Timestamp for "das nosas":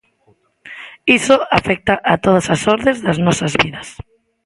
3.05-3.53